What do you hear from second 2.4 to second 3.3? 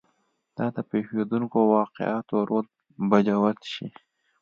رول به